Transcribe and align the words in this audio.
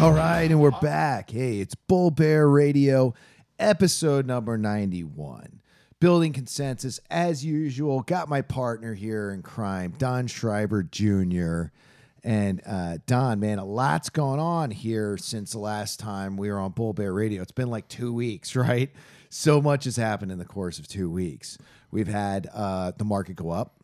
All 0.00 0.12
right, 0.12 0.50
and 0.50 0.58
we're 0.58 0.70
back. 0.70 1.30
Hey, 1.30 1.58
it's 1.60 1.74
Bull 1.74 2.10
Bear 2.10 2.48
Radio, 2.48 3.12
episode 3.58 4.24
number 4.24 4.56
91. 4.56 5.60
Building 6.00 6.32
consensus 6.32 7.00
as 7.10 7.44
usual. 7.44 8.00
Got 8.00 8.30
my 8.30 8.40
partner 8.40 8.94
here 8.94 9.30
in 9.30 9.42
crime, 9.42 9.92
Don 9.98 10.26
Schreiber 10.26 10.82
Jr. 10.84 11.64
And 12.24 12.62
uh, 12.64 12.96
Don, 13.04 13.40
man, 13.40 13.58
a 13.58 13.64
lot's 13.66 14.08
gone 14.08 14.38
on 14.38 14.70
here 14.70 15.18
since 15.18 15.52
the 15.52 15.58
last 15.58 16.00
time 16.00 16.38
we 16.38 16.50
were 16.50 16.58
on 16.58 16.70
Bull 16.72 16.94
Bear 16.94 17.12
Radio. 17.12 17.42
It's 17.42 17.52
been 17.52 17.68
like 17.68 17.86
two 17.86 18.10
weeks, 18.10 18.56
right? 18.56 18.90
So 19.28 19.60
much 19.60 19.84
has 19.84 19.96
happened 19.96 20.32
in 20.32 20.38
the 20.38 20.46
course 20.46 20.78
of 20.78 20.88
two 20.88 21.10
weeks. 21.10 21.58
We've 21.90 22.08
had 22.08 22.48
uh, 22.54 22.92
the 22.96 23.04
market 23.04 23.36
go 23.36 23.50
up. 23.50 23.79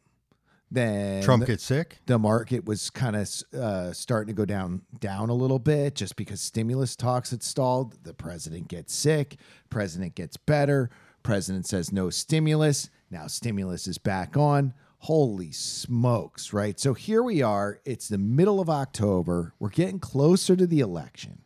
Then 0.70 1.22
Trump 1.22 1.46
gets 1.46 1.64
sick. 1.64 1.98
the 2.06 2.18
market 2.18 2.64
was 2.64 2.90
kind 2.90 3.14
of 3.14 3.30
uh, 3.56 3.92
starting 3.92 4.34
to 4.34 4.36
go 4.36 4.44
down 4.44 4.82
down 4.98 5.28
a 5.28 5.34
little 5.34 5.60
bit 5.60 5.94
just 5.94 6.16
because 6.16 6.40
stimulus 6.40 6.96
talks 6.96 7.30
had 7.30 7.42
stalled. 7.42 8.02
The 8.02 8.14
president 8.14 8.68
gets 8.68 8.94
sick, 8.94 9.36
president 9.70 10.16
gets 10.16 10.36
better, 10.36 10.90
president 11.22 11.66
says 11.66 11.92
no 11.92 12.10
stimulus. 12.10 12.90
Now 13.10 13.28
stimulus 13.28 13.86
is 13.86 13.98
back 13.98 14.36
on. 14.36 14.74
Holy 15.00 15.52
smokes, 15.52 16.52
right? 16.52 16.80
So 16.80 16.94
here 16.94 17.22
we 17.22 17.42
are. 17.42 17.80
It's 17.84 18.08
the 18.08 18.18
middle 18.18 18.60
of 18.60 18.68
October. 18.68 19.52
We're 19.60 19.68
getting 19.68 20.00
closer 20.00 20.56
to 20.56 20.66
the 20.66 20.80
election. 20.80 21.42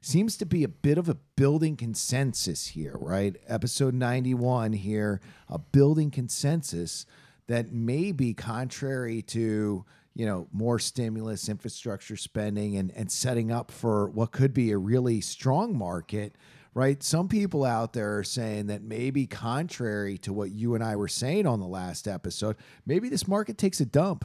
Seems 0.00 0.36
to 0.38 0.46
be 0.46 0.64
a 0.64 0.68
bit 0.68 0.98
of 0.98 1.08
a 1.08 1.18
building 1.36 1.76
consensus 1.76 2.68
here, 2.68 2.96
right? 2.98 3.36
Episode 3.46 3.94
91 3.94 4.72
here, 4.72 5.20
a 5.48 5.58
building 5.58 6.10
consensus 6.10 7.06
that 7.48 7.72
may 7.72 8.12
be 8.12 8.34
contrary 8.34 9.22
to 9.22 9.84
you 10.14 10.26
know 10.26 10.46
more 10.52 10.78
stimulus 10.78 11.48
infrastructure 11.48 12.16
spending 12.16 12.76
and 12.76 12.92
and 12.94 13.10
setting 13.10 13.50
up 13.50 13.70
for 13.70 14.08
what 14.10 14.30
could 14.32 14.52
be 14.52 14.70
a 14.70 14.78
really 14.78 15.20
strong 15.20 15.76
market 15.76 16.34
right 16.74 17.02
some 17.02 17.28
people 17.28 17.64
out 17.64 17.92
there 17.94 18.18
are 18.18 18.24
saying 18.24 18.66
that 18.66 18.82
maybe 18.82 19.26
contrary 19.26 20.18
to 20.18 20.32
what 20.32 20.50
you 20.50 20.74
and 20.74 20.84
I 20.84 20.96
were 20.96 21.08
saying 21.08 21.46
on 21.46 21.60
the 21.60 21.66
last 21.66 22.06
episode 22.06 22.56
maybe 22.84 23.08
this 23.08 23.26
market 23.26 23.56
takes 23.58 23.80
a 23.80 23.86
dump 23.86 24.24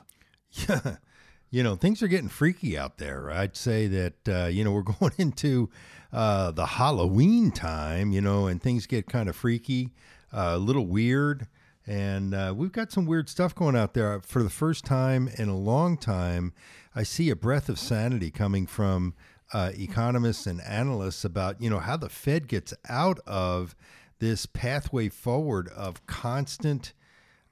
Yeah. 0.52 0.97
You 1.49 1.63
know, 1.63 1.75
things 1.75 2.03
are 2.03 2.09
getting 2.09 2.27
freaky 2.27 2.77
out 2.77 2.97
there. 2.97 3.31
I'd 3.31 3.55
say 3.55 3.87
that, 3.87 4.27
uh, 4.27 4.45
you 4.47 4.65
know, 4.65 4.73
we're 4.73 4.81
going 4.99 5.13
into 5.17 5.69
uh, 6.11 6.52
the 6.52 6.65
Halloween 6.65 7.52
time, 7.52 8.11
you 8.11 8.19
know, 8.19 8.47
and 8.47 8.61
things 8.61 8.85
get 8.85 9.07
kind 9.07 9.29
of 9.29 9.35
freaky, 9.37 9.93
uh, 10.33 10.55
a 10.55 10.57
little 10.57 10.85
weird. 10.85 11.47
And 11.88 12.33
uh, 12.33 12.53
we've 12.55 12.71
got 12.71 12.91
some 12.91 13.05
weird 13.05 13.30
stuff 13.30 13.55
going 13.55 13.75
out 13.75 13.93
there. 13.93 14.19
For 14.19 14.43
the 14.43 14.49
first 14.49 14.83
time 14.83 15.30
in 15.38 15.47
a 15.47 15.57
long 15.57 15.97
time, 15.97 16.53
I 16.93 17.03
see 17.03 17.30
a 17.30 17.35
breath 17.35 17.69
of 17.69 17.80
sanity 17.80 18.30
coming 18.30 18.67
from 18.67 19.13
uh, 19.53 19.71
economists 19.73 20.45
and 20.45 20.61
analysts 20.61 21.23
about, 21.23 21.61
you 21.61 21.69
know, 21.69 21.80
how 21.80 21.95
the 21.95 22.09
Fed 22.09 22.49
gets 22.49 22.73
out 22.89 23.20
of 23.25 23.73
this 24.20 24.45
pathway 24.45 25.08
forward 25.08 25.70
of 25.70 26.05
constant 26.08 26.93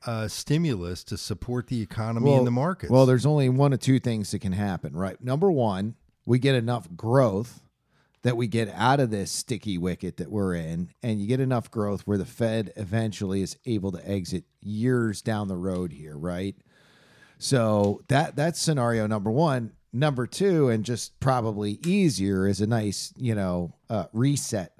uh, 0.05 0.27
stimulus 0.27 1.03
to 1.05 1.17
support 1.17 1.67
the 1.67 1.81
economy 1.81 2.33
and 2.33 2.45
the 2.45 2.51
markets. 2.51 2.91
Well, 2.91 3.05
there's 3.05 3.25
only 3.25 3.47
one 3.49 3.71
of 3.71 3.79
two 3.79 3.99
things 3.99 4.31
that 4.31 4.39
can 4.39 4.51
happen, 4.51 4.93
right? 4.93 5.21
Number 5.23 5.49
one, 5.49 5.95
we 6.25 6.39
get 6.39 6.55
enough 6.55 6.87
growth 6.95 7.61
that 8.25 8.35
we 8.35 8.47
get 8.47 8.73
out 8.73 8.99
of 8.99 9.11
this 9.11 9.29
sticky 9.29 9.77
wicket 9.77 10.17
that 10.17 10.31
we're 10.31 10.55
in, 10.55 10.89
and 11.03 11.21
you 11.21 11.27
get 11.27 11.39
enough 11.39 11.69
growth 11.69 12.01
where 12.07 12.17
the 12.17 12.25
Fed 12.25 12.73
eventually 12.75 13.43
is 13.43 13.55
able 13.67 13.91
to 13.91 14.09
exit 14.09 14.45
years 14.63 15.21
down 15.21 15.47
the 15.47 15.55
road 15.55 15.93
here, 15.93 16.17
right? 16.17 16.55
So 17.37 18.01
that 18.07 18.35
that's 18.35 18.59
scenario 18.59 19.05
number 19.05 19.29
one. 19.29 19.73
Number 19.93 20.25
two, 20.25 20.69
and 20.69 20.83
just 20.83 21.19
probably 21.19 21.79
easier, 21.85 22.47
is 22.47 22.61
a 22.61 22.67
nice, 22.67 23.13
you 23.15 23.35
know, 23.35 23.75
uh, 23.91 24.05
reset. 24.11 24.74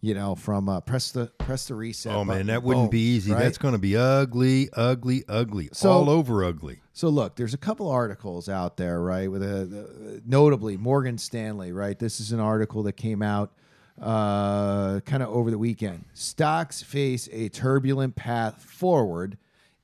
You 0.00 0.14
know, 0.14 0.36
from 0.36 0.68
uh, 0.68 0.80
press 0.80 1.10
the 1.10 1.26
press 1.38 1.66
the 1.66 1.74
reset. 1.74 2.14
oh 2.14 2.24
man, 2.24 2.46
that 2.46 2.62
wouldn't 2.62 2.84
boom, 2.86 2.90
be 2.90 3.00
easy. 3.00 3.32
right? 3.32 3.40
That's 3.42 3.58
going 3.58 3.72
to 3.72 3.78
be 3.78 3.96
ugly, 3.96 4.68
ugly, 4.74 5.24
ugly, 5.28 5.70
So- 5.72 5.90
all 5.90 6.08
over 6.10 6.44
ugly. 6.44 6.80
So 6.92 7.08
look, 7.08 7.34
there's 7.36 7.54
a 7.54 7.58
couple 7.58 7.88
articles 7.90 8.48
out 8.48 8.76
there, 8.76 9.00
right? 9.00 9.28
With 9.30 9.42
a, 9.42 9.64
the- 9.66 10.22
notably 10.26 10.76
Morgan 10.76 11.18
Stanley, 11.18 11.72
right? 11.72 11.98
This 11.98 12.20
is 12.20 12.30
an 12.32 12.38
article 12.40 12.84
that 12.84 12.92
came 12.96 13.22
out 13.22 13.52
uh, 14.00 15.00
kind 15.00 15.22
of 15.22 15.28
over 15.30 15.50
the 15.50 15.58
weekend. 15.58 16.04
Stocks 16.12 16.82
face 16.82 17.28
a 17.32 17.48
turbulent 17.48 18.14
path 18.16 18.62
forward 18.62 19.36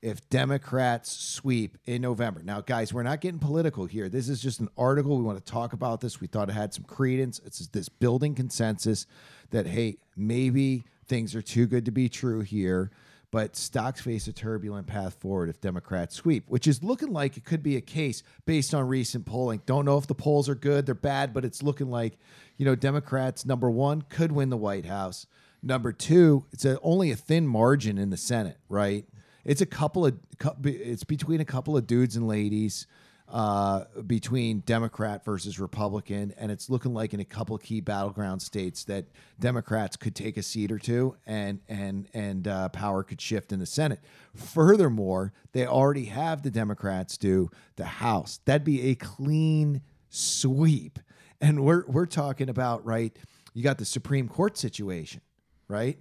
if 0.05 0.29
Democrats 0.29 1.11
sweep 1.11 1.79
in 1.87 2.03
November. 2.03 2.43
Now, 2.43 2.61
guys, 2.61 2.93
we're 2.93 3.01
not 3.01 3.21
getting 3.21 3.39
political 3.39 3.87
here. 3.87 4.07
This 4.07 4.29
is 4.29 4.39
just 4.39 4.59
an 4.59 4.69
article. 4.77 5.17
We 5.17 5.23
want 5.23 5.43
to 5.43 5.51
talk 5.51 5.73
about 5.73 5.99
this. 5.99 6.21
We 6.21 6.27
thought 6.27 6.47
it 6.47 6.53
had 6.53 6.75
some 6.75 6.83
credence. 6.83 7.41
It's 7.43 7.65
this 7.67 7.89
building 7.89 8.35
consensus 8.35 9.07
that 9.49 9.65
hey, 9.65 9.97
maybe 10.15 10.83
things 11.07 11.33
are 11.33 11.41
too 11.41 11.65
good 11.65 11.85
to 11.85 11.91
be 11.91 12.07
true 12.07 12.41
here 12.41 12.91
but 13.31 13.57
stocks 13.57 13.99
face 13.99 14.27
a 14.27 14.31
turbulent 14.31 14.87
path 14.87 15.15
forward 15.15 15.49
if 15.49 15.59
Democrats 15.59 16.15
sweep, 16.15 16.45
which 16.47 16.67
is 16.67 16.81
looking 16.81 17.11
like 17.11 17.35
it 17.35 17.43
could 17.43 17.61
be 17.61 17.75
a 17.75 17.81
case 17.81 18.23
based 18.45 18.73
on 18.73 18.87
recent 18.87 19.25
polling. 19.25 19.61
Don't 19.65 19.83
know 19.83 19.97
if 19.97 20.07
the 20.07 20.15
polls 20.15 20.47
are 20.47 20.55
good, 20.55 20.85
they're 20.85 20.95
bad, 20.95 21.33
but 21.33 21.43
it's 21.43 21.61
looking 21.61 21.89
like, 21.89 22.17
you 22.55 22.63
know, 22.63 22.75
Democrats, 22.75 23.45
number 23.45 23.69
one, 23.69 24.03
could 24.03 24.31
win 24.31 24.51
the 24.51 24.55
White 24.55 24.85
House. 24.85 25.27
Number 25.61 25.91
two, 25.91 26.45
it's 26.53 26.63
a, 26.63 26.79
only 26.79 27.11
a 27.11 27.17
thin 27.17 27.45
margin 27.45 27.97
in 27.97 28.09
the 28.09 28.15
Senate, 28.15 28.57
right? 28.69 29.05
It's 29.45 29.61
a 29.61 29.65
couple 29.65 30.05
of, 30.05 30.17
it's 30.63 31.03
between 31.03 31.39
a 31.39 31.45
couple 31.45 31.77
of 31.77 31.87
dudes 31.87 32.15
and 32.15 32.27
ladies 32.27 32.87
uh, 33.27 33.85
between 34.05 34.59
Democrat 34.61 35.25
versus 35.25 35.59
Republican, 35.59 36.33
and 36.37 36.51
it's 36.51 36.69
looking 36.69 36.93
like 36.93 37.13
in 37.13 37.19
a 37.19 37.25
couple 37.25 37.55
of 37.55 37.61
key 37.61 37.81
battleground 37.81 38.41
states 38.41 38.83
that 38.85 39.05
Democrats 39.39 39.95
could 39.95 40.15
take 40.15 40.37
a 40.37 40.43
seat 40.43 40.71
or 40.71 40.77
two, 40.77 41.15
and 41.25 41.59
and 41.67 42.07
and 42.13 42.47
uh, 42.47 42.69
power 42.69 43.03
could 43.03 43.19
shift 43.19 43.51
in 43.51 43.59
the 43.59 43.65
Senate. 43.65 43.99
Furthermore, 44.35 45.33
they 45.53 45.65
already 45.65 46.05
have 46.05 46.43
the 46.43 46.51
Democrats 46.51 47.17
do 47.17 47.49
the 47.77 47.85
House. 47.85 48.39
That'd 48.45 48.63
be 48.63 48.89
a 48.89 48.95
clean 48.95 49.81
sweep, 50.09 50.99
and 51.41 51.63
we're 51.63 51.85
we're 51.87 52.05
talking 52.05 52.49
about 52.49 52.85
right. 52.85 53.17
You 53.53 53.63
got 53.63 53.79
the 53.79 53.85
Supreme 53.85 54.27
Court 54.27 54.55
situation, 54.55 55.21
right? 55.67 55.97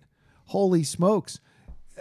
Holy 0.46 0.82
smokes! 0.82 1.40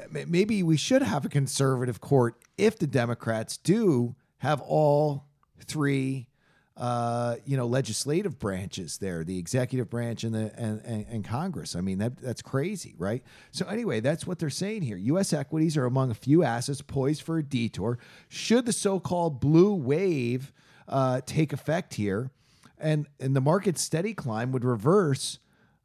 Maybe 0.09 0.63
we 0.63 0.77
should 0.77 1.01
have 1.01 1.25
a 1.25 1.29
conservative 1.29 2.01
court 2.01 2.35
if 2.57 2.79
the 2.79 2.87
Democrats 2.87 3.57
do 3.57 4.15
have 4.39 4.59
all 4.61 5.25
three, 5.65 6.27
uh, 6.75 7.35
you 7.45 7.55
know, 7.55 7.67
legislative 7.67 8.39
branches 8.39 8.97
there, 8.97 9.23
the 9.23 9.37
executive 9.37 9.89
branch 9.89 10.23
and 10.23 10.33
the 10.33 10.51
and, 10.57 10.81
and, 10.83 11.05
and 11.07 11.25
Congress. 11.25 11.75
I 11.75 11.81
mean, 11.81 11.99
that 11.99 12.17
that's 12.17 12.41
crazy, 12.41 12.95
right? 12.97 13.23
So 13.51 13.67
anyway, 13.67 13.99
that's 13.99 14.25
what 14.25 14.39
they're 14.39 14.49
saying 14.49 14.81
here. 14.81 14.97
U.S. 14.97 15.31
equities 15.31 15.77
are 15.77 15.85
among 15.85 16.11
a 16.11 16.15
few 16.15 16.43
assets 16.43 16.81
poised 16.81 17.21
for 17.21 17.37
a 17.37 17.43
detour 17.43 17.99
should 18.29 18.65
the 18.65 18.73
so-called 18.73 19.39
blue 19.39 19.73
wave 19.73 20.51
uh, 20.87 21.21
take 21.25 21.53
effect 21.53 21.93
here, 21.93 22.31
and 22.79 23.07
and 23.19 23.35
the 23.35 23.41
market's 23.41 23.81
steady 23.81 24.13
climb 24.13 24.51
would 24.51 24.65
reverse 24.65 25.39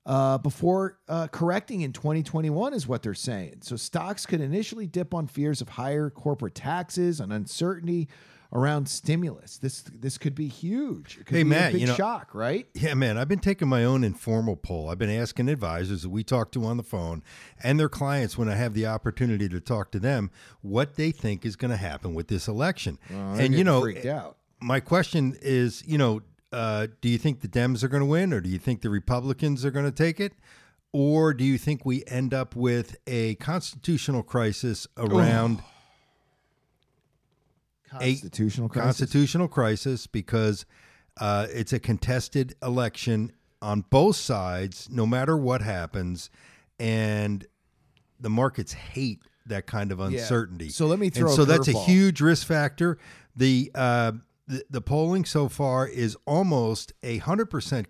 uh, 0.08 0.38
before 0.38 0.99
uh, 1.08 1.28
correcting 1.28 1.82
in 1.82 1.93
2021, 1.93 2.72
is 2.75 2.88
what 2.88 3.02
they're 3.02 3.14
saying. 3.14 3.58
So 3.60 3.76
stocks 3.76 4.26
could 4.26 4.40
initially 4.40 4.87
dip 4.87 5.12
on 5.14 5.26
fears 5.28 5.60
of 5.60 5.69
higher 5.69 6.10
corporate 6.10 6.55
taxes 6.56 7.20
and 7.20 7.32
uncertainty 7.32 8.08
around 8.50 8.88
stimulus. 8.88 9.58
This 9.58 9.82
this 9.82 10.16
could 10.16 10.34
be 10.34 10.49
huge. 10.49 11.19
It 11.20 11.26
could 11.26 11.37
Hey, 11.37 11.43
be 11.43 11.50
Matt, 11.50 11.69
a 11.69 11.72
big 11.72 11.81
you 11.82 11.87
know- 11.88 11.94
shock, 11.94 12.34
right? 12.34 12.66
Yeah, 12.72 12.94
man, 12.94 13.19
I've 13.19 13.28
been 13.28 13.38
taking 13.40 13.69
my 13.69 13.84
own 13.84 14.02
informal 14.02 14.56
poll. 14.56 14.88
I've 14.88 14.96
been 14.99 15.10
asking 15.10 15.50
advisors 15.50 16.00
that 16.02 16.08
we 16.08 16.25
talk 16.25 16.50
to 16.52 16.64
on 16.64 16.78
the 16.78 16.82
phone 16.82 17.22
and 17.62 17.78
their 17.78 17.90
clients 17.90 18.38
when 18.38 18.49
I 18.49 18.54
have 18.54 18.72
the 18.72 18.87
opportunity 18.87 19.46
to 19.50 19.61
talk 19.61 19.90
to 19.90 19.99
them 20.00 20.31
what 20.62 20.94
they 20.96 21.11
think 21.11 21.44
is 21.44 21.56
going 21.56 21.70
to 21.72 21.76
happen 21.76 22.14
with 22.14 22.28
this 22.28 22.49
election. 22.49 22.99
and 23.11 23.54
you 23.54 23.62
know, 23.64 23.82
freaked 23.82 24.06
out. 24.06 24.38
my 24.61 24.81
question 24.81 25.37
is, 25.43 25.84
you 25.87 25.99
know, 25.99 26.22
uh, 26.53 26.87
do 27.00 27.09
you 27.09 27.19
think 27.19 27.41
the 27.41 27.49
Dems 27.49 27.83
are 27.83 27.89
going 27.89 28.03
to 28.03 28.06
win, 28.06 28.33
or 28.33 28.41
do 28.41 28.49
you 28.49 28.59
think 28.59 28.83
the 28.83 28.91
Republicans 28.91 29.65
are 29.65 29.71
going 29.71 29.85
to 29.85 29.93
take 29.93 30.21
it, 30.21 30.33
or 30.93 31.35
do 31.35 31.45
you 31.45 31.59
think 31.59 31.85
we 31.85 32.05
end 32.06 32.33
up 32.33 32.56
with 32.56 32.97
a 33.06 33.35
constitutional 33.37 34.23
crisis 34.23 34.87
around? 34.97 35.62
Constitutional 37.91 38.69
crisis. 38.69 38.99
constitutional 38.99 39.49
crisis 39.49 40.06
because 40.06 40.67
uh, 41.21 41.47
it's 41.50 41.73
a 41.73 41.79
contested 41.79 42.55
election 42.62 43.33
on 43.62 43.85
both 43.91 44.17
sides, 44.17 44.89
no 44.91 45.06
matter 45.06 45.37
what 45.37 45.62
happens, 45.62 46.31
and 46.79 47.47
the 48.21 48.31
markets 48.31 48.73
hate 48.73 49.21
that 49.47 49.67
kind 49.67 49.91
of 49.91 50.00
uncertainty. 50.00 50.69
So 50.69 50.87
let 50.87 50.99
me 50.99 51.11
throw 51.11 51.29
And 51.29 51.37
so 51.37 51.45
that's 51.45 51.69
a 51.69 51.73
huge 51.73 52.21
risk 52.21 52.47
factor. 52.47 52.99
The 53.37 53.71
uh, 53.75 54.12
the, 54.49 54.65
the 54.71 54.81
polling 54.81 55.25
so 55.25 55.49
far 55.49 55.87
is 55.87 56.17
almost 56.27 56.93
a 57.03 57.19
hundred 57.19 57.50
percent 57.50 57.89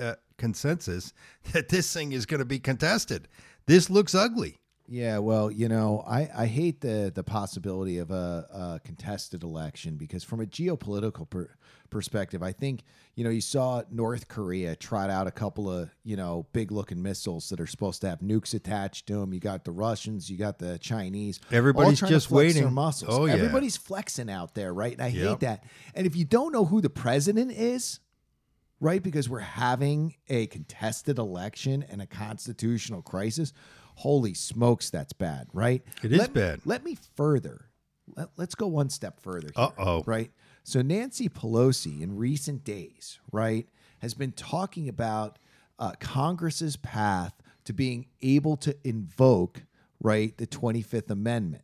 uh, 0.00 0.14
consensus 0.36 1.12
that 1.52 1.68
this 1.68 1.92
thing 1.92 2.12
is 2.12 2.26
going 2.26 2.40
to 2.40 2.44
be 2.44 2.58
contested. 2.58 3.28
This 3.66 3.90
looks 3.90 4.14
ugly. 4.14 4.60
Yeah, 4.88 5.18
well, 5.18 5.50
you 5.50 5.68
know, 5.68 6.04
I, 6.06 6.30
I 6.36 6.46
hate 6.46 6.80
the 6.80 7.10
the 7.14 7.24
possibility 7.24 7.98
of 7.98 8.10
a, 8.10 8.46
a 8.52 8.80
contested 8.84 9.42
election 9.42 9.96
because 9.96 10.22
from 10.22 10.40
a 10.40 10.46
geopolitical 10.46 11.28
per, 11.28 11.48
perspective, 11.90 12.42
I 12.42 12.52
think 12.52 12.82
you 13.14 13.24
know 13.24 13.30
you 13.30 13.40
saw 13.40 13.82
North 13.90 14.28
Korea 14.28 14.76
trot 14.76 15.10
out 15.10 15.26
a 15.26 15.32
couple 15.32 15.70
of 15.70 15.90
you 16.04 16.16
know 16.16 16.46
big 16.52 16.70
looking 16.70 17.02
missiles 17.02 17.48
that 17.48 17.60
are 17.60 17.66
supposed 17.66 18.00
to 18.02 18.08
have 18.08 18.20
nukes 18.20 18.54
attached 18.54 19.06
to 19.08 19.14
them. 19.14 19.34
You 19.34 19.40
got 19.40 19.64
the 19.64 19.72
Russians, 19.72 20.30
you 20.30 20.36
got 20.36 20.58
the 20.58 20.78
Chinese. 20.78 21.40
Everybody's 21.50 22.00
just 22.00 22.28
flex 22.28 22.54
Their 22.54 22.62
waiting. 22.64 22.74
muscles. 22.74 23.10
Oh, 23.12 23.26
yeah. 23.26 23.34
everybody's 23.34 23.76
flexing 23.76 24.30
out 24.30 24.54
there, 24.54 24.72
right? 24.72 24.92
And 24.92 25.02
I 25.02 25.10
hate 25.10 25.40
that. 25.40 25.64
And 25.94 26.06
if 26.06 26.14
you 26.14 26.24
don't 26.24 26.52
know 26.52 26.64
who 26.64 26.80
the 26.80 26.90
president 26.90 27.50
is, 27.52 28.00
right? 28.80 29.02
Because 29.02 29.28
we're 29.28 29.40
having 29.40 30.14
a 30.28 30.46
contested 30.46 31.18
election 31.18 31.84
and 31.88 32.00
a 32.02 32.06
constitutional 32.06 33.02
crisis. 33.02 33.52
Holy 33.96 34.34
smokes, 34.34 34.90
that's 34.90 35.12
bad, 35.12 35.48
right? 35.52 35.82
It 36.02 36.12
is 36.12 36.18
Let 36.18 36.32
bad. 36.32 36.60
Let 36.64 36.84
me 36.84 36.96
further. 37.16 37.66
Let, 38.14 38.28
us 38.38 38.54
go 38.54 38.66
one 38.66 38.90
step 38.90 39.20
further. 39.20 39.50
Uh-oh. 39.56 40.04
Right. 40.06 40.30
So 40.62 40.82
Nancy 40.82 41.28
Pelosi, 41.28 42.00
in 42.00 42.16
recent 42.16 42.62
days, 42.62 43.18
right, 43.32 43.66
has 44.00 44.14
been 44.14 44.32
talking 44.32 44.88
about 44.88 45.38
uh, 45.78 45.92
Congress's 45.98 46.76
path 46.76 47.34
to 47.64 47.72
being 47.72 48.06
able 48.22 48.56
to 48.58 48.76
invoke, 48.84 49.62
right, 50.00 50.36
the 50.36 50.46
Twenty 50.46 50.82
Fifth 50.82 51.10
Amendment 51.10 51.62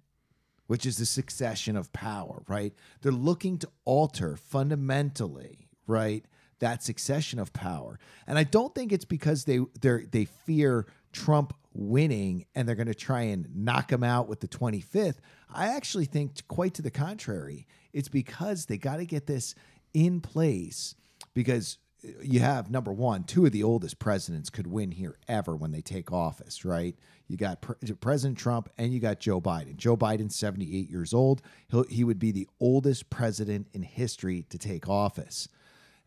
which 0.73 0.87
is 0.87 0.97
the 0.97 1.05
succession 1.05 1.77
of 1.77 1.93
power, 1.93 2.43
right? 2.49 2.73
They're 3.03 3.13
looking 3.13 3.59
to 3.59 3.69
alter 3.85 4.37
fundamentally, 4.37 5.69
right, 5.87 6.25
that 6.61 6.83
succession 6.83 7.39
of 7.39 7.53
power. 7.53 7.99
And 8.27 8.39
I 8.39 8.45
don't 8.45 8.75
think 8.75 8.91
it's 8.91 9.05
because 9.05 9.45
they 9.45 9.59
they 9.81 10.05
they 10.11 10.25
fear 10.25 10.87
Trump 11.13 11.55
winning 11.75 12.47
and 12.55 12.69
they're 12.69 12.75
going 12.75 12.87
to 12.87 12.95
try 12.95 13.23
and 13.23 13.49
knock 13.55 13.91
him 13.91 14.05
out 14.05 14.29
with 14.29 14.41
the 14.41 14.49
25th. 14.49 15.17
I 15.53 15.69
actually 15.69 16.05
think 16.05 16.47
quite 16.49 16.75
to 16.75 16.83
the 16.83 16.91
contrary. 16.91 17.67
It's 17.93 18.09
because 18.09 18.67
they 18.67 18.79
got 18.79 18.97
to 18.97 19.07
get 19.07 19.27
this 19.27 19.55
in 19.95 20.21
place 20.21 20.95
because 21.35 21.79
you 22.21 22.41
have 22.41 22.71
number 22.71 22.93
one, 22.93 23.25
two 23.25 23.47
of 23.47 23.53
the 23.53 23.63
oldest 23.63 23.99
presidents 23.99 24.51
could 24.51 24.67
win 24.67 24.91
here 24.91 25.17
ever 25.29 25.55
when 25.55 25.71
they 25.71 25.81
take 25.81 26.13
office, 26.13 26.65
right? 26.65 26.97
You 27.29 27.37
got 27.37 27.61
Pre- 27.61 27.77
President 28.01 28.39
Trump 28.39 28.69
and 28.77 28.93
you 28.93 29.01
got 29.01 29.21
Joe 29.21 29.41
Biden. 29.41 29.77
Joe 29.77 29.97
Biden's 29.97 30.35
78 30.35 30.91
years 30.91 31.15
old. 31.15 31.43
He'll, 31.71 31.85
he 31.85 32.05
would 32.05 32.19
be 32.19 32.33
the 32.33 32.49
oldest 32.61 33.09
president 33.09 33.69
in 33.73 33.83
history 33.83 34.45
to 34.51 34.59
take 34.59 34.89
office. 34.89 35.49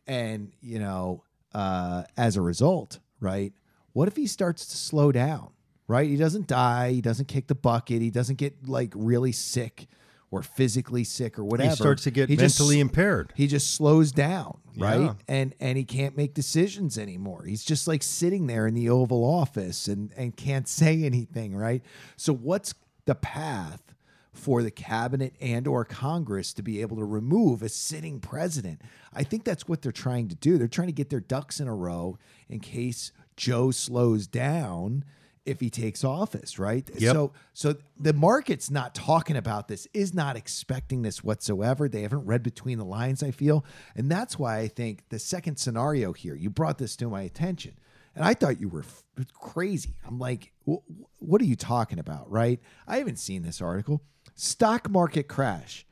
And, 0.05 0.51
you 0.61 0.79
know, 0.79 1.23
uh, 1.53 2.03
as 2.17 2.35
a 2.35 2.41
result, 2.41 2.99
right? 3.19 3.53
What 3.95 4.09
if 4.09 4.17
he 4.17 4.27
starts 4.27 4.65
to 4.65 4.75
slow 4.75 5.13
down, 5.13 5.51
right? 5.87 6.09
He 6.09 6.17
doesn't 6.17 6.47
die. 6.47 6.91
He 6.91 6.99
doesn't 6.99 7.29
kick 7.29 7.47
the 7.47 7.55
bucket. 7.55 8.01
He 8.01 8.09
doesn't 8.11 8.35
get 8.35 8.67
like 8.67 8.91
really 8.93 9.31
sick 9.31 9.87
or 10.31 10.43
physically 10.43 11.05
sick 11.05 11.39
or 11.39 11.45
whatever. 11.45 11.69
He 11.69 11.75
starts 11.77 12.03
to 12.03 12.11
get 12.11 12.27
He 12.27 12.35
just- 12.35 12.59
mentally 12.59 12.81
impaired. 12.81 13.31
he 13.37 13.47
just 13.47 13.73
slows 13.73 14.11
down 14.11 14.57
right 14.77 14.99
Yeah. 14.99 15.13
and 15.29 15.55
and 15.61 15.77
he 15.77 15.85
can't 15.85 16.17
make 16.17 16.33
decisions 16.33 16.97
anymore 16.97 17.45
he's 17.45 17.63
just 17.63 17.87
like 17.87 18.03
sitting 18.03 18.47
there 18.47 18.67
in 18.67 18.73
the 18.73 18.89
oval 18.89 19.23
office 19.23 19.87
and 19.87 20.11
and 20.17 20.35
can't 20.35 20.67
say 20.67 21.03
anything 21.05 21.55
right 21.55 21.81
so 22.17 22.33
what's 22.33 22.73
the 23.05 23.15
path 23.15 23.93
for 24.33 24.61
the 24.61 24.71
cabinet 24.71 25.33
and 25.39 25.65
or 25.65 25.85
congress 25.85 26.51
to 26.53 26.61
be 26.61 26.81
able 26.81 26.97
to 26.97 27.05
remove 27.05 27.63
a 27.63 27.69
sitting 27.69 28.19
president 28.19 28.81
i 29.13 29.23
think 29.23 29.45
that's 29.45 29.65
what 29.65 29.81
they're 29.81 29.93
trying 29.93 30.27
to 30.27 30.35
do 30.35 30.57
they're 30.57 30.67
trying 30.67 30.89
to 30.89 30.91
get 31.01 31.09
their 31.09 31.21
ducks 31.21 31.61
in 31.61 31.69
a 31.69 31.73
row 31.75 32.17
in 32.49 32.59
case 32.59 33.13
joe 33.37 33.71
slows 33.71 34.27
down 34.27 35.03
if 35.45 35.59
he 35.59 35.69
takes 35.69 36.03
office, 36.03 36.57
right? 36.57 36.89
Yep. 36.97 37.13
So 37.13 37.33
so 37.53 37.75
the 37.99 38.13
market's 38.13 38.71
not 38.71 38.95
talking 38.95 39.35
about 39.37 39.67
this, 39.67 39.87
is 39.93 40.11
not 40.13 40.35
expecting 40.35 41.03
this 41.03 41.23
whatsoever. 41.23 41.87
They 41.87 42.01
haven't 42.01 42.25
read 42.25 42.41
between 42.41 42.79
the 42.79 42.85
lines, 42.85 43.21
I 43.21 43.29
feel. 43.29 43.63
And 43.95 44.09
that's 44.09 44.39
why 44.39 44.57
I 44.57 44.67
think 44.67 45.07
the 45.09 45.19
second 45.19 45.57
scenario 45.57 46.13
here, 46.13 46.33
you 46.35 46.49
brought 46.49 46.79
this 46.79 46.95
to 46.95 47.09
my 47.09 47.21
attention. 47.21 47.77
And 48.15 48.23
I 48.25 48.33
thought 48.33 48.59
you 48.59 48.69
were 48.69 48.79
f- 48.81 49.03
crazy. 49.33 49.93
I'm 50.07 50.17
like, 50.17 50.51
"Wh- 50.67 50.81
wh- 50.87 51.21
what 51.21 51.41
are 51.41 51.45
you 51.45 51.57
talking 51.57 51.99
about, 51.99 52.31
right? 52.31 52.59
I 52.87 52.97
haven't 52.97 53.19
seen 53.19 53.43
this 53.43 53.61
article. 53.61 54.01
Stock 54.33 54.89
market 54.89 55.27
crash. 55.27 55.85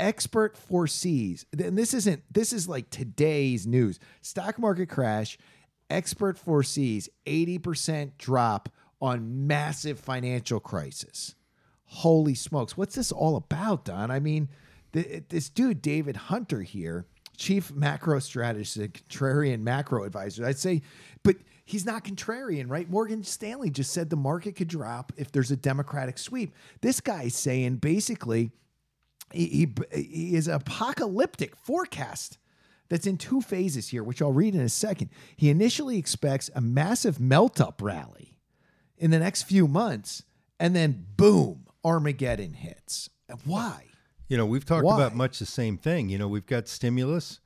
Expert 0.00 0.56
foresees, 0.56 1.46
and 1.56 1.78
this 1.78 1.94
isn't, 1.94 2.22
this 2.28 2.52
is 2.52 2.68
like 2.68 2.90
today's 2.90 3.64
news. 3.64 4.00
Stock 4.22 4.58
market 4.58 4.88
crash. 4.88 5.38
Expert 5.94 6.36
foresees 6.36 7.08
80% 7.24 8.18
drop 8.18 8.68
on 9.00 9.46
massive 9.46 10.00
financial 10.00 10.58
crisis. 10.58 11.36
Holy 11.84 12.34
smokes. 12.34 12.76
What's 12.76 12.96
this 12.96 13.12
all 13.12 13.36
about, 13.36 13.84
Don? 13.84 14.10
I 14.10 14.18
mean, 14.18 14.48
th- 14.92 15.22
this 15.28 15.48
dude, 15.48 15.80
David 15.80 16.16
Hunter 16.16 16.62
here, 16.62 17.06
chief 17.36 17.70
macro 17.72 18.18
strategist 18.18 18.76
and 18.76 18.92
contrarian 18.92 19.60
macro 19.60 20.02
advisor, 20.02 20.44
I'd 20.44 20.58
say, 20.58 20.82
but 21.22 21.36
he's 21.64 21.86
not 21.86 22.02
contrarian, 22.02 22.68
right? 22.68 22.90
Morgan 22.90 23.22
Stanley 23.22 23.70
just 23.70 23.92
said 23.92 24.10
the 24.10 24.16
market 24.16 24.56
could 24.56 24.66
drop 24.66 25.12
if 25.16 25.30
there's 25.30 25.52
a 25.52 25.56
Democratic 25.56 26.18
sweep. 26.18 26.56
This 26.80 27.00
guy's 27.00 27.36
saying 27.36 27.76
basically 27.76 28.50
he, 29.30 29.46
he, 29.46 29.74
he 29.92 30.34
is 30.34 30.48
apocalyptic 30.48 31.54
forecast 31.54 32.38
that's 32.88 33.06
in 33.06 33.16
two 33.16 33.40
phases 33.40 33.88
here, 33.88 34.02
which 34.02 34.20
I'll 34.20 34.32
read 34.32 34.54
in 34.54 34.60
a 34.60 34.68
second. 34.68 35.10
He 35.36 35.50
initially 35.50 35.98
expects 35.98 36.50
a 36.54 36.60
massive 36.60 37.18
melt 37.18 37.60
up 37.60 37.80
rally 37.82 38.38
in 38.96 39.10
the 39.10 39.18
next 39.18 39.42
few 39.44 39.66
months, 39.66 40.22
and 40.60 40.74
then 40.74 41.06
boom, 41.16 41.66
Armageddon 41.84 42.54
hits. 42.54 43.10
Why? 43.44 43.86
You 44.28 44.36
know, 44.36 44.46
we've 44.46 44.64
talked 44.64 44.84
Why? 44.84 44.96
about 44.96 45.14
much 45.14 45.38
the 45.38 45.46
same 45.46 45.76
thing. 45.76 46.08
You 46.08 46.18
know, 46.18 46.28
we've 46.28 46.46
got 46.46 46.68
stimulus. 46.68 47.40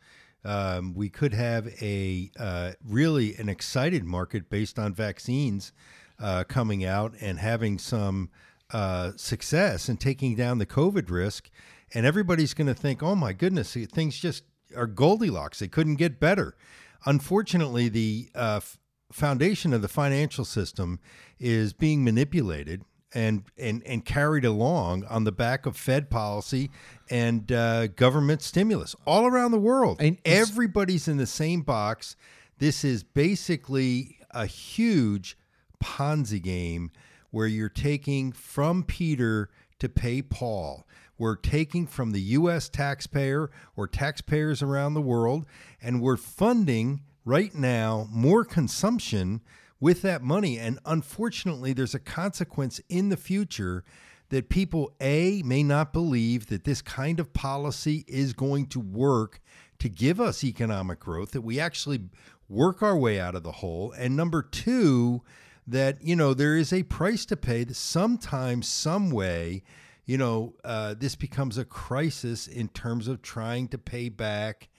Um, 0.44 0.94
we 0.94 1.08
could 1.08 1.34
have 1.34 1.68
a 1.82 2.30
uh, 2.38 2.72
really 2.84 3.34
an 3.36 3.48
excited 3.48 4.04
market 4.04 4.48
based 4.48 4.78
on 4.78 4.94
vaccines 4.94 5.72
uh, 6.20 6.44
coming 6.44 6.84
out 6.84 7.14
and 7.20 7.38
having 7.38 7.78
some 7.78 8.30
uh, 8.70 9.12
success 9.16 9.88
and 9.88 10.00
taking 10.00 10.36
down 10.36 10.58
the 10.58 10.66
COVID 10.66 11.10
risk. 11.10 11.50
And 11.94 12.06
everybody's 12.06 12.54
going 12.54 12.66
to 12.66 12.74
think, 12.74 13.02
oh 13.02 13.14
my 13.14 13.32
goodness, 13.32 13.76
things 13.92 14.18
just 14.18 14.44
are 14.76 14.86
Goldilocks. 14.86 15.58
They 15.58 15.68
couldn't 15.68 15.96
get 15.96 16.20
better. 16.20 16.56
Unfortunately, 17.04 17.88
the 17.88 18.28
uh, 18.34 18.56
f- 18.56 18.78
foundation 19.12 19.72
of 19.72 19.82
the 19.82 19.88
financial 19.88 20.44
system 20.44 21.00
is 21.38 21.72
being 21.72 22.04
manipulated 22.04 22.82
and 23.14 23.44
and 23.56 23.82
and 23.86 24.04
carried 24.04 24.44
along 24.44 25.04
on 25.04 25.24
the 25.24 25.32
back 25.32 25.64
of 25.64 25.76
Fed 25.76 26.10
policy 26.10 26.70
and 27.08 27.50
uh, 27.50 27.86
government 27.86 28.42
stimulus 28.42 28.94
all 29.06 29.26
around 29.26 29.52
the 29.52 29.58
world. 29.58 29.98
And 30.00 30.18
everybody's 30.24 31.08
in 31.08 31.16
the 31.16 31.26
same 31.26 31.62
box. 31.62 32.16
This 32.58 32.84
is 32.84 33.02
basically 33.02 34.18
a 34.32 34.46
huge 34.46 35.38
Ponzi 35.82 36.42
game 36.42 36.90
where 37.30 37.46
you're 37.46 37.68
taking 37.68 38.32
from 38.32 38.82
Peter 38.82 39.48
to 39.78 39.88
pay 39.88 40.22
Paul. 40.22 40.86
We're 41.18 41.36
taking 41.36 41.86
from 41.86 42.12
the 42.12 42.20
U.S. 42.20 42.68
taxpayer 42.68 43.50
or 43.76 43.88
taxpayers 43.88 44.62
around 44.62 44.94
the 44.94 45.02
world, 45.02 45.44
and 45.82 46.00
we're 46.00 46.16
funding 46.16 47.02
right 47.24 47.54
now 47.54 48.06
more 48.10 48.44
consumption 48.44 49.42
with 49.80 50.02
that 50.02 50.22
money. 50.22 50.58
And 50.58 50.78
unfortunately, 50.84 51.72
there's 51.72 51.94
a 51.94 52.00
consequence 52.00 52.80
in 52.88 53.08
the 53.08 53.16
future 53.16 53.84
that 54.30 54.48
people, 54.48 54.94
A, 55.00 55.42
may 55.42 55.62
not 55.62 55.92
believe 55.92 56.46
that 56.46 56.64
this 56.64 56.82
kind 56.82 57.18
of 57.18 57.32
policy 57.32 58.04
is 58.06 58.32
going 58.32 58.66
to 58.66 58.80
work 58.80 59.40
to 59.78 59.88
give 59.88 60.20
us 60.20 60.44
economic 60.44 61.00
growth, 61.00 61.30
that 61.32 61.40
we 61.42 61.58
actually 61.58 62.00
work 62.48 62.82
our 62.82 62.96
way 62.96 63.20
out 63.20 63.34
of 63.34 63.42
the 63.42 63.52
hole. 63.52 63.92
And 63.96 64.16
number 64.16 64.42
two, 64.42 65.22
that, 65.66 66.02
you 66.02 66.16
know, 66.16 66.34
there 66.34 66.56
is 66.56 66.72
a 66.72 66.82
price 66.84 67.24
to 67.26 67.36
pay 67.36 67.64
that 67.64 67.76
sometimes, 67.76 68.66
some 68.66 69.10
way, 69.10 69.62
you 70.08 70.16
know, 70.16 70.54
uh, 70.64 70.94
this 70.98 71.14
becomes 71.14 71.58
a 71.58 71.66
crisis 71.66 72.46
in 72.46 72.68
terms 72.68 73.08
of 73.08 73.20
trying 73.20 73.68
to 73.68 73.76
pay 73.76 74.08
back. 74.08 74.70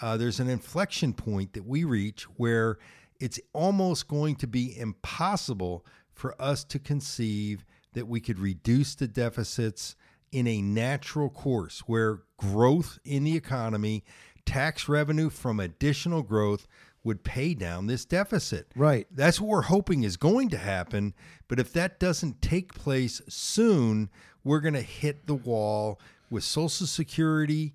Uh, 0.00 0.16
there's 0.16 0.38
an 0.38 0.48
inflection 0.48 1.12
point 1.12 1.54
that 1.54 1.66
we 1.66 1.82
reach 1.82 2.22
where 2.36 2.78
it's 3.18 3.40
almost 3.52 4.06
going 4.06 4.36
to 4.36 4.46
be 4.46 4.78
impossible 4.78 5.84
for 6.14 6.40
us 6.40 6.62
to 6.62 6.78
conceive 6.78 7.64
that 7.94 8.06
we 8.06 8.20
could 8.20 8.38
reduce 8.38 8.94
the 8.94 9.08
deficits 9.08 9.96
in 10.30 10.46
a 10.46 10.62
natural 10.62 11.30
course 11.30 11.80
where 11.88 12.20
growth 12.36 13.00
in 13.04 13.24
the 13.24 13.36
economy, 13.36 14.04
tax 14.44 14.88
revenue 14.88 15.30
from 15.30 15.58
additional 15.58 16.22
growth 16.22 16.68
would 17.02 17.24
pay 17.24 17.54
down 17.54 17.86
this 17.86 18.04
deficit. 18.04 18.68
Right. 18.76 19.06
That's 19.10 19.40
what 19.40 19.48
we're 19.48 19.62
hoping 19.62 20.04
is 20.04 20.16
going 20.16 20.48
to 20.50 20.58
happen. 20.58 21.14
But 21.48 21.58
if 21.58 21.72
that 21.72 21.98
doesn't 21.98 22.42
take 22.42 22.74
place 22.74 23.20
soon, 23.28 24.10
we're 24.46 24.60
going 24.60 24.74
to 24.74 24.80
hit 24.80 25.26
the 25.26 25.34
wall 25.34 25.98
with 26.30 26.44
Social 26.44 26.86
Security, 26.86 27.74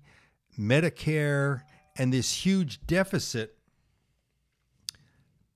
Medicare, 0.58 1.64
and 1.98 2.10
this 2.10 2.32
huge 2.46 2.80
deficit 2.86 3.58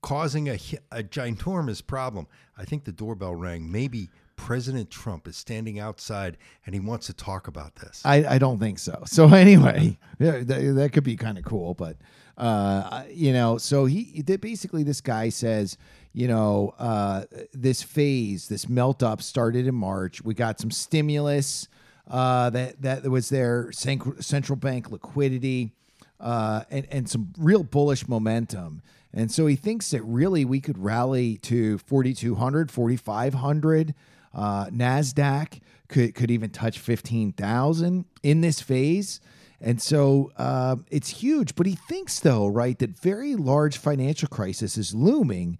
causing 0.03 0.47
a, 0.47 0.59
a 0.91 1.01
ginormous 1.01 1.85
problem. 1.85 2.27
I 2.55 2.65
think 2.65 2.83
the 2.83 2.91
doorbell 2.91 3.33
rang. 3.33 3.71
Maybe 3.71 4.09
President 4.35 4.91
Trump 4.91 5.27
is 5.27 5.35
standing 5.35 5.79
outside 5.79 6.37
and 6.67 6.75
he 6.75 6.79
wants 6.79 7.07
to 7.07 7.13
talk 7.13 7.47
about 7.47 7.73
this. 7.77 8.03
I, 8.05 8.35
I 8.35 8.37
don't 8.37 8.59
think 8.59 8.77
so. 8.77 9.01
So 9.07 9.27
anyway, 9.33 9.97
that, 10.19 10.47
that 10.47 10.91
could 10.93 11.03
be 11.03 11.15
kind 11.15 11.39
of 11.39 11.43
cool, 11.43 11.73
but 11.73 11.97
uh, 12.37 13.05
you 13.09 13.33
know, 13.33 13.57
so 13.57 13.85
he 13.85 14.21
basically 14.21 14.83
this 14.83 15.01
guy 15.01 15.29
says, 15.29 15.79
you 16.17 16.27
know, 16.27 16.73
uh, 16.79 17.25
this 17.53 17.83
phase, 17.83 18.47
this 18.47 18.67
melt 18.67 19.03
up 19.03 19.21
started 19.21 19.67
in 19.67 19.75
March. 19.75 20.19
We 20.23 20.33
got 20.33 20.59
some 20.59 20.71
stimulus 20.71 21.67
uh, 22.09 22.49
that 22.49 22.81
that 22.81 23.03
was 23.03 23.29
there, 23.29 23.71
central 23.71 24.55
bank 24.55 24.89
liquidity, 24.89 25.73
uh, 26.19 26.63
and 26.71 26.87
and 26.89 27.07
some 27.07 27.33
real 27.37 27.61
bullish 27.61 28.07
momentum. 28.07 28.81
And 29.13 29.31
so 29.31 29.45
he 29.45 29.55
thinks 29.55 29.91
that 29.91 30.01
really 30.01 30.43
we 30.43 30.59
could 30.59 30.79
rally 30.79 31.37
to 31.43 31.77
4,200, 31.77 32.71
4,500. 32.71 33.93
Uh, 34.33 34.65
NASDAQ 34.65 35.59
could, 35.87 36.15
could 36.15 36.31
even 36.31 36.49
touch 36.49 36.79
15,000 36.79 38.05
in 38.23 38.41
this 38.41 38.59
phase. 38.59 39.21
And 39.61 39.79
so 39.79 40.31
uh, 40.37 40.77
it's 40.89 41.09
huge. 41.09 41.55
But 41.55 41.67
he 41.67 41.75
thinks, 41.75 42.19
though, 42.19 42.47
right, 42.47 42.77
that 42.79 42.99
very 42.99 43.35
large 43.35 43.77
financial 43.77 44.27
crisis 44.27 44.77
is 44.77 44.93
looming, 44.93 45.57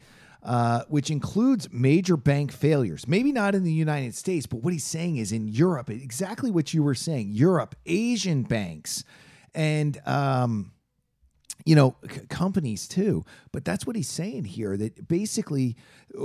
uh, 0.47 0.83
which 0.87 1.11
includes 1.11 1.67
major 1.73 2.15
bank 2.15 2.53
failures. 2.53 3.05
Maybe 3.05 3.33
not 3.33 3.53
in 3.53 3.65
the 3.65 3.73
United 3.73 4.15
States, 4.15 4.45
but 4.45 4.63
what 4.63 4.71
he's 4.71 4.85
saying 4.85 5.17
is 5.17 5.33
in 5.33 5.49
Europe, 5.49 5.89
exactly 5.89 6.49
what 6.49 6.73
you 6.73 6.83
were 6.83 6.95
saying 6.95 7.31
Europe, 7.31 7.75
Asian 7.85 8.43
banks. 8.43 9.03
And, 9.53 9.99
um, 10.07 10.71
you 11.65 11.75
know 11.75 11.95
c- 12.09 12.21
companies 12.29 12.87
too 12.87 13.25
but 13.51 13.65
that's 13.65 13.85
what 13.85 13.95
he's 13.95 14.07
saying 14.07 14.45
here 14.45 14.77
that 14.77 15.05
basically 15.07 15.75
uh, 16.17 16.23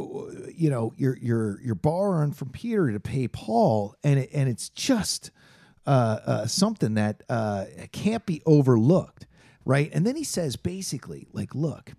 you 0.55 0.71
know 0.71 0.93
you're 0.97 1.17
you're 1.17 1.59
you're 1.65 1.75
borrowing 1.75 2.33
from 2.33 2.51
peter 2.51 2.93
to 2.93 3.01
pay 3.01 3.27
paul 3.27 3.97
and 4.05 4.21
it, 4.21 4.31
and 4.33 4.49
it's 4.49 4.69
just 4.69 5.33
uh, 5.87 6.19
uh, 6.27 6.47
something 6.47 6.95
that 6.95 7.23
uh, 7.29 7.65
can't 7.91 8.25
be 8.27 8.41
overlooked 8.47 9.27
right 9.65 9.91
and 9.93 10.07
then 10.07 10.15
he 10.15 10.23
says 10.23 10.55
basically 10.55 11.27
like 11.33 11.55
look 11.57 11.93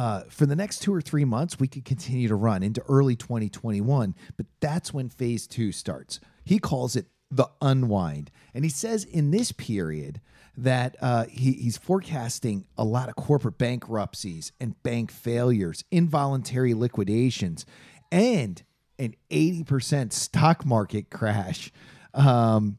uh, 0.00 0.22
for 0.30 0.46
the 0.46 0.56
next 0.56 0.78
two 0.78 0.94
or 0.94 1.02
three 1.02 1.26
months, 1.26 1.60
we 1.60 1.68
could 1.68 1.84
continue 1.84 2.26
to 2.26 2.34
run 2.34 2.62
into 2.62 2.80
early 2.88 3.14
2021, 3.14 4.14
but 4.38 4.46
that's 4.58 4.94
when 4.94 5.10
phase 5.10 5.46
two 5.46 5.72
starts. 5.72 6.20
He 6.42 6.58
calls 6.58 6.96
it 6.96 7.04
the 7.30 7.50
unwind. 7.60 8.30
And 8.54 8.64
he 8.64 8.70
says 8.70 9.04
in 9.04 9.30
this 9.30 9.52
period, 9.52 10.22
that 10.56 10.96
uh, 11.02 11.26
he, 11.26 11.52
he's 11.52 11.76
forecasting 11.76 12.66
a 12.78 12.84
lot 12.84 13.10
of 13.10 13.16
corporate 13.16 13.58
bankruptcies 13.58 14.52
and 14.58 14.82
bank 14.82 15.10
failures, 15.10 15.84
involuntary 15.90 16.72
liquidations, 16.72 17.66
and 18.10 18.62
an 18.98 19.14
80% 19.30 20.14
stock 20.14 20.64
market 20.64 21.10
crash. 21.10 21.70
Um, 22.14 22.78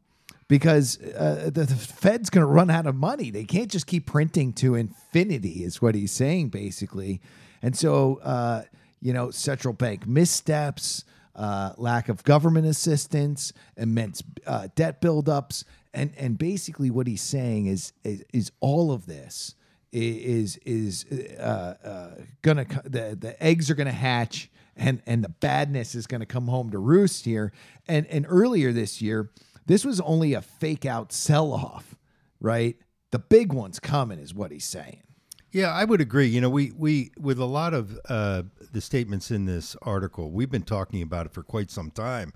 because 0.52 1.00
uh, 1.00 1.48
the, 1.50 1.64
the, 1.64 1.74
Fed's 1.74 2.28
going 2.28 2.42
to 2.42 2.52
run 2.52 2.68
out 2.68 2.86
of 2.86 2.94
money. 2.94 3.30
They 3.30 3.44
can't 3.44 3.70
just 3.70 3.86
keep 3.86 4.04
printing 4.04 4.52
to 4.56 4.74
infinity, 4.74 5.64
is 5.64 5.80
what 5.80 5.94
he's 5.94 6.12
saying, 6.12 6.50
basically. 6.50 7.22
And 7.62 7.74
so, 7.74 8.16
uh, 8.16 8.64
you 9.00 9.14
know, 9.14 9.30
central 9.30 9.72
bank 9.72 10.06
missteps, 10.06 11.04
uh, 11.34 11.72
lack 11.78 12.10
of 12.10 12.22
government 12.24 12.66
assistance, 12.66 13.54
immense 13.78 14.22
uh, 14.46 14.68
debt 14.74 15.00
buildups, 15.00 15.64
and 15.94 16.12
and 16.18 16.36
basically 16.36 16.90
what 16.90 17.06
he's 17.06 17.22
saying 17.22 17.64
is 17.64 17.94
is, 18.04 18.22
is 18.34 18.52
all 18.60 18.92
of 18.92 19.06
this 19.06 19.54
is 19.90 20.58
is 20.66 21.06
uh, 21.38 21.76
uh, 21.82 22.10
gonna 22.42 22.66
the 22.84 23.16
the 23.18 23.42
eggs 23.42 23.70
are 23.70 23.74
gonna 23.74 23.90
hatch 23.90 24.50
and 24.76 25.00
and 25.06 25.24
the 25.24 25.30
badness 25.30 25.94
is 25.94 26.06
gonna 26.06 26.26
come 26.26 26.48
home 26.48 26.70
to 26.72 26.78
roost 26.78 27.24
here. 27.24 27.54
And 27.88 28.06
and 28.08 28.26
earlier 28.28 28.70
this 28.70 29.00
year, 29.00 29.30
this 29.66 29.84
was 29.84 30.00
only 30.00 30.34
a 30.34 30.42
fake 30.42 30.84
out 30.84 31.12
sell 31.12 31.52
off, 31.52 31.96
right? 32.40 32.76
The 33.10 33.18
big 33.18 33.52
one's 33.52 33.78
coming, 33.78 34.18
is 34.18 34.34
what 34.34 34.50
he's 34.50 34.64
saying. 34.64 35.02
Yeah, 35.50 35.70
I 35.70 35.84
would 35.84 36.00
agree. 36.00 36.26
You 36.26 36.40
know, 36.40 36.48
we 36.48 36.72
we 36.72 37.12
with 37.18 37.38
a 37.38 37.44
lot 37.44 37.74
of 37.74 37.98
uh, 38.08 38.44
the 38.72 38.80
statements 38.80 39.30
in 39.30 39.44
this 39.44 39.76
article, 39.82 40.30
we've 40.30 40.50
been 40.50 40.62
talking 40.62 41.02
about 41.02 41.26
it 41.26 41.32
for 41.32 41.42
quite 41.42 41.70
some 41.70 41.90
time 41.90 42.32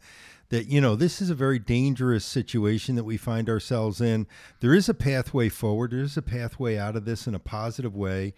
that 0.49 0.67
you 0.67 0.81
know 0.81 0.95
this 0.95 1.21
is 1.21 1.31
a 1.31 1.35
very 1.35 1.59
dangerous 1.59 2.25
situation 2.25 2.95
that 2.95 3.05
we 3.05 3.17
find 3.17 3.49
ourselves 3.49 4.01
in. 4.01 4.27
There 4.61 4.75
is 4.75 4.89
a 4.89 4.95
pathway 4.95 5.49
forward. 5.49 5.93
There 5.93 6.01
is 6.01 6.17
a 6.17 6.23
pathway 6.23 6.77
out 6.77 6.97
of 6.97 7.05
this 7.05 7.27
in 7.27 7.35
a 7.35 7.39
positive 7.39 7.97
way. 7.97 8.35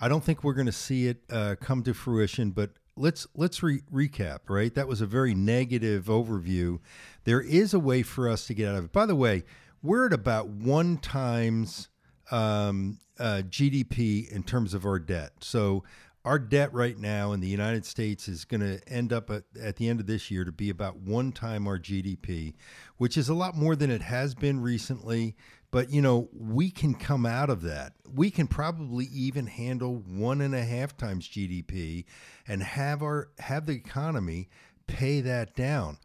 I 0.00 0.08
don't 0.08 0.24
think 0.24 0.42
we're 0.42 0.54
going 0.54 0.66
to 0.66 0.72
see 0.72 1.08
it 1.08 1.22
uh, 1.28 1.56
come 1.60 1.82
to 1.82 1.92
fruition, 1.92 2.52
but 2.52 2.70
let's 3.00 3.26
let's 3.34 3.62
re- 3.62 3.82
recap. 3.92 4.40
Right, 4.48 4.74
that 4.74 4.86
was 4.86 5.00
a 5.00 5.06
very 5.06 5.34
negative 5.34 6.04
overview. 6.06 6.78
There 7.24 7.40
is 7.40 7.74
a 7.74 7.80
way 7.80 8.02
for 8.02 8.28
us 8.28 8.46
to 8.46 8.54
get 8.54 8.68
out 8.68 8.76
of 8.76 8.84
it. 8.86 8.92
By 8.92 9.06
the 9.06 9.16
way, 9.16 9.44
we're 9.82 10.06
at 10.06 10.12
about 10.12 10.48
one 10.48 10.98
times 10.98 11.88
um, 12.30 12.98
uh, 13.18 13.42
GDP 13.48 14.30
in 14.30 14.42
terms 14.42 14.74
of 14.74 14.84
our 14.84 14.98
debt. 14.98 15.32
So 15.40 15.84
our 16.24 16.38
debt 16.38 16.72
right 16.74 16.98
now 16.98 17.32
in 17.32 17.40
the 17.40 17.48
United 17.48 17.86
States 17.86 18.28
is 18.28 18.44
going 18.44 18.60
to 18.60 18.80
end 18.88 19.12
up 19.12 19.30
at, 19.30 19.44
at, 19.60 19.76
the 19.76 19.88
end 19.88 20.00
of 20.00 20.06
this 20.06 20.30
year 20.30 20.44
to 20.44 20.52
be 20.52 20.68
about 20.68 20.98
one 20.98 21.32
time 21.32 21.66
our 21.66 21.78
GDP, 21.78 22.54
which 22.98 23.16
is 23.16 23.28
a 23.28 23.34
lot 23.34 23.56
more 23.56 23.74
than 23.74 23.90
it 23.90 24.02
has 24.02 24.34
been 24.34 24.60
recently. 24.60 25.34
But 25.70 25.90
you 25.90 26.02
know, 26.02 26.28
we 26.32 26.70
can 26.70 26.94
come 26.94 27.24
out 27.24 27.50
of 27.50 27.62
that. 27.62 27.92
We 28.12 28.30
can 28.30 28.46
probably 28.46 29.06
even 29.06 29.46
handle 29.46 29.96
one 29.96 30.40
and 30.40 30.54
a 30.54 30.64
half 30.64 30.96
times 30.96 31.28
GDP 31.28 32.04
and 32.48 32.62
have 32.62 33.02
our 33.02 33.28
have 33.38 33.66
the 33.66 33.72
economy 33.72 34.48
pay 34.86 35.20
that 35.20 35.54
down. 35.54 35.98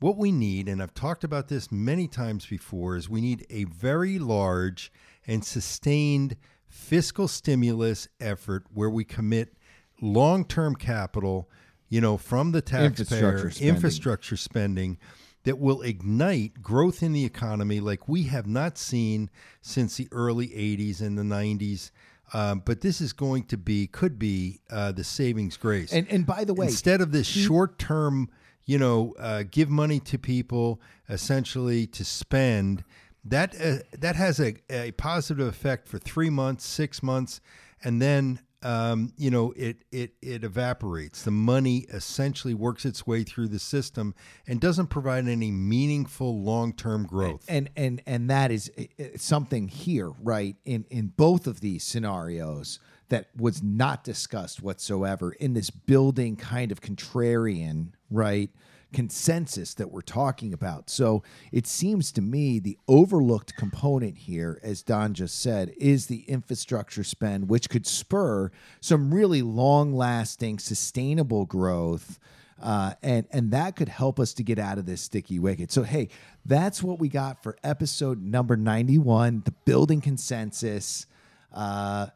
What 0.00 0.16
we 0.16 0.32
need, 0.32 0.68
and 0.68 0.82
I've 0.82 0.94
talked 0.94 1.22
about 1.22 1.46
this 1.46 1.70
many 1.70 2.08
times 2.08 2.44
before, 2.46 2.96
is 2.96 3.08
we 3.08 3.20
need 3.20 3.46
a 3.48 3.64
very 3.64 4.18
large 4.18 4.92
and 5.26 5.44
sustained 5.44 6.36
fiscal 6.66 7.28
stimulus 7.28 8.08
effort 8.18 8.64
where 8.72 8.90
we 8.90 9.04
commit 9.04 9.54
long 10.00 10.44
term 10.44 10.74
capital, 10.74 11.48
you 11.88 12.00
know, 12.00 12.16
from 12.16 12.50
the 12.50 12.60
taxpayer, 12.60 12.86
infrastructure 12.88 13.50
spending. 13.50 13.74
infrastructure 13.74 14.36
spending 14.36 14.98
that 15.44 15.58
will 15.58 15.82
ignite 15.82 16.62
growth 16.62 17.02
in 17.02 17.12
the 17.12 17.24
economy 17.24 17.80
like 17.80 18.08
we 18.08 18.24
have 18.24 18.46
not 18.46 18.78
seen 18.78 19.30
since 19.60 19.96
the 19.96 20.08
early 20.12 20.48
80s 20.48 21.00
and 21.00 21.18
the 21.18 21.22
90s. 21.22 21.90
Um, 22.34 22.62
but 22.64 22.80
this 22.80 23.00
is 23.00 23.12
going 23.12 23.44
to 23.44 23.56
be, 23.56 23.86
could 23.86 24.18
be 24.18 24.60
uh, 24.70 24.92
the 24.92 25.04
savings 25.04 25.56
grace. 25.56 25.92
And, 25.92 26.08
and 26.08 26.24
by 26.24 26.44
the 26.44 26.54
way, 26.54 26.66
instead 26.66 27.00
of 27.00 27.12
this 27.12 27.26
short 27.26 27.78
term, 27.78 28.30
you 28.64 28.78
know, 28.78 29.14
uh, 29.18 29.42
give 29.50 29.68
money 29.68 30.00
to 30.00 30.18
people 30.18 30.80
essentially 31.08 31.86
to 31.88 32.04
spend, 32.04 32.84
that 33.24 33.54
uh, 33.60 33.84
that 33.98 34.16
has 34.16 34.40
a, 34.40 34.54
a 34.70 34.92
positive 34.92 35.46
effect 35.46 35.88
for 35.88 35.98
three 35.98 36.30
months, 36.30 36.64
six 36.64 37.02
months, 37.02 37.40
and 37.84 38.00
then 38.00 38.40
um, 38.62 39.12
you 39.16 39.30
know, 39.30 39.52
it 39.56 39.84
it 39.90 40.14
it 40.22 40.44
evaporates. 40.44 41.22
The 41.22 41.30
money 41.30 41.86
essentially 41.90 42.54
works 42.54 42.84
its 42.84 43.06
way 43.06 43.24
through 43.24 43.48
the 43.48 43.58
system 43.58 44.14
and 44.46 44.60
doesn't 44.60 44.88
provide 44.88 45.26
any 45.28 45.50
meaningful 45.50 46.42
long 46.42 46.72
term 46.72 47.04
growth. 47.04 47.44
And 47.48 47.70
and 47.76 48.02
and 48.06 48.30
that 48.30 48.50
is 48.50 48.70
something 49.16 49.68
here, 49.68 50.10
right? 50.22 50.56
In 50.64 50.84
in 50.90 51.08
both 51.08 51.46
of 51.46 51.60
these 51.60 51.84
scenarios 51.84 52.78
that 53.08 53.28
was 53.36 53.62
not 53.62 54.04
discussed 54.04 54.62
whatsoever 54.62 55.32
in 55.32 55.52
this 55.52 55.68
building 55.68 56.34
kind 56.36 56.72
of 56.72 56.80
contrarian, 56.80 57.88
right? 58.10 58.50
Consensus 58.92 59.74
that 59.74 59.90
we're 59.90 60.00
talking 60.00 60.52
about. 60.52 60.90
So 60.90 61.22
it 61.50 61.66
seems 61.66 62.12
to 62.12 62.22
me 62.22 62.58
the 62.58 62.78
overlooked 62.86 63.56
component 63.56 64.18
here, 64.18 64.60
as 64.62 64.82
Don 64.82 65.14
just 65.14 65.40
said, 65.40 65.72
is 65.76 66.06
the 66.06 66.22
infrastructure 66.28 67.04
spend, 67.04 67.48
which 67.48 67.68
could 67.68 67.86
spur 67.86 68.50
some 68.80 69.12
really 69.12 69.42
long 69.42 69.94
lasting, 69.94 70.58
sustainable 70.58 71.46
growth. 71.46 72.18
Uh, 72.62 72.94
and 73.02 73.26
and 73.32 73.50
that 73.50 73.74
could 73.74 73.88
help 73.88 74.20
us 74.20 74.34
to 74.34 74.44
get 74.44 74.58
out 74.58 74.78
of 74.78 74.86
this 74.86 75.00
sticky 75.00 75.40
wicket. 75.40 75.72
So 75.72 75.82
hey, 75.82 76.08
that's 76.46 76.80
what 76.80 77.00
we 77.00 77.08
got 77.08 77.42
for 77.42 77.56
episode 77.64 78.22
number 78.22 78.56
ninety 78.56 78.98
one, 78.98 79.42
the 79.44 79.50
building 79.64 80.00
consensus. 80.00 81.06
Uh, 81.52 82.06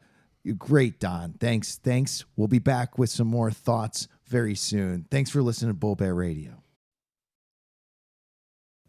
great, 0.57 1.01
Don. 1.01 1.33
Thanks, 1.33 1.75
thanks. 1.75 2.23
We'll 2.37 2.47
be 2.47 2.59
back 2.59 2.97
with 2.97 3.09
some 3.09 3.27
more 3.27 3.51
thoughts 3.51 4.07
very 4.27 4.55
soon. 4.55 5.05
Thanks 5.11 5.29
for 5.29 5.41
listening 5.41 5.71
to 5.71 5.77
Bull 5.77 5.95
Bear 5.95 6.15
Radio. 6.15 6.63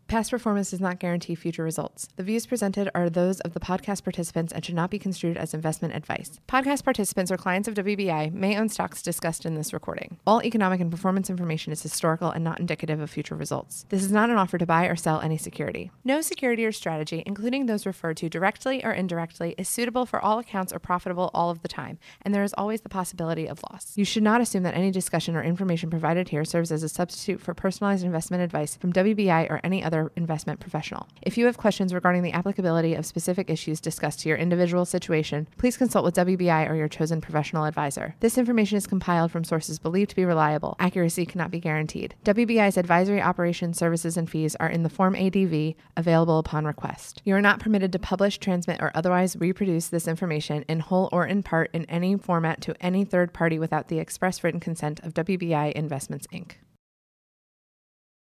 Past 0.08 0.30
performance 0.30 0.70
does 0.70 0.80
not 0.80 0.98
guarantee 0.98 1.34
future 1.34 1.62
results. 1.62 2.08
The 2.16 2.22
views 2.22 2.46
presented 2.46 2.90
are 2.94 3.10
those 3.10 3.40
of 3.40 3.52
the 3.52 3.60
podcast 3.60 4.04
participants 4.04 4.54
and 4.54 4.64
should 4.64 4.74
not 4.74 4.88
be 4.88 4.98
construed 4.98 5.36
as 5.36 5.52
investment 5.52 5.94
advice. 5.94 6.40
Podcast 6.48 6.82
participants 6.82 7.30
or 7.30 7.36
clients 7.36 7.68
of 7.68 7.74
WBI 7.74 8.32
may 8.32 8.56
own 8.56 8.70
stocks 8.70 9.02
discussed 9.02 9.44
in 9.44 9.54
this 9.54 9.74
recording. 9.74 10.16
All 10.26 10.42
economic 10.42 10.80
and 10.80 10.90
performance 10.90 11.28
information 11.28 11.74
is 11.74 11.82
historical 11.82 12.30
and 12.30 12.42
not 12.42 12.58
indicative 12.58 13.00
of 13.00 13.10
future 13.10 13.34
results. 13.34 13.84
This 13.90 14.02
is 14.02 14.10
not 14.10 14.30
an 14.30 14.38
offer 14.38 14.56
to 14.56 14.64
buy 14.64 14.86
or 14.86 14.96
sell 14.96 15.20
any 15.20 15.36
security. 15.36 15.90
No 16.04 16.22
security 16.22 16.64
or 16.64 16.72
strategy, 16.72 17.22
including 17.26 17.66
those 17.66 17.84
referred 17.84 18.16
to 18.16 18.30
directly 18.30 18.82
or 18.82 18.92
indirectly, 18.92 19.54
is 19.58 19.68
suitable 19.68 20.06
for 20.06 20.24
all 20.24 20.38
accounts 20.38 20.72
or 20.72 20.78
profitable 20.78 21.30
all 21.34 21.50
of 21.50 21.60
the 21.60 21.68
time, 21.68 21.98
and 22.22 22.34
there 22.34 22.44
is 22.44 22.54
always 22.56 22.80
the 22.80 22.88
possibility 22.88 23.46
of 23.46 23.60
loss. 23.70 23.92
You 23.94 24.06
should 24.06 24.22
not 24.22 24.40
assume 24.40 24.62
that 24.62 24.74
any 24.74 24.90
discussion 24.90 25.36
or 25.36 25.42
information 25.42 25.90
provided 25.90 26.30
here 26.30 26.46
serves 26.46 26.72
as 26.72 26.82
a 26.82 26.88
substitute 26.88 27.42
for 27.42 27.52
personalized 27.52 28.06
investment 28.06 28.42
advice 28.42 28.74
from 28.74 28.90
WBI 28.90 29.50
or 29.50 29.60
any 29.62 29.84
other 29.84 29.97
investment 30.16 30.60
professional. 30.60 31.08
If 31.22 31.36
you 31.36 31.46
have 31.46 31.58
questions 31.58 31.92
regarding 31.92 32.22
the 32.22 32.32
applicability 32.32 32.94
of 32.94 33.06
specific 33.06 33.50
issues 33.50 33.80
discussed 33.80 34.20
to 34.20 34.28
your 34.28 34.38
individual 34.38 34.84
situation, 34.84 35.48
please 35.58 35.76
consult 35.76 36.04
with 36.04 36.14
WBI 36.14 36.68
or 36.68 36.74
your 36.74 36.88
chosen 36.88 37.20
professional 37.20 37.64
advisor. 37.64 38.14
This 38.20 38.38
information 38.38 38.78
is 38.78 38.86
compiled 38.86 39.30
from 39.30 39.44
sources 39.44 39.78
believed 39.78 40.10
to 40.10 40.16
be 40.16 40.24
reliable. 40.24 40.76
Accuracy 40.78 41.26
cannot 41.26 41.50
be 41.50 41.60
guaranteed. 41.60 42.14
WBI's 42.24 42.76
advisory 42.76 43.20
operations, 43.20 43.78
services, 43.78 44.16
and 44.16 44.30
fees 44.30 44.56
are 44.56 44.68
in 44.68 44.82
the 44.82 44.88
Form 44.88 45.14
ADV 45.14 45.74
available 45.96 46.38
upon 46.38 46.64
request. 46.64 47.22
You 47.24 47.34
are 47.34 47.42
not 47.42 47.60
permitted 47.60 47.92
to 47.92 47.98
publish, 47.98 48.38
transmit, 48.38 48.80
or 48.80 48.92
otherwise 48.94 49.36
reproduce 49.36 49.88
this 49.88 50.08
information 50.08 50.64
in 50.68 50.80
whole 50.80 51.08
or 51.12 51.26
in 51.26 51.42
part 51.42 51.70
in 51.72 51.84
any 51.86 52.16
format 52.16 52.60
to 52.62 52.74
any 52.80 53.04
third 53.04 53.32
party 53.32 53.58
without 53.58 53.88
the 53.88 53.98
express 53.98 54.44
written 54.44 54.60
consent 54.60 55.00
of 55.00 55.14
WBI 55.14 55.72
Investments, 55.72 56.26
Inc. 56.28 56.52